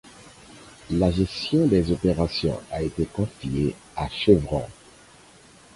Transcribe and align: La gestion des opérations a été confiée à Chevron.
La 0.89 1.11
gestion 1.11 1.67
des 1.67 1.91
opérations 1.91 2.59
a 2.71 2.81
été 2.81 3.05
confiée 3.05 3.75
à 3.95 4.09
Chevron. 4.09 4.63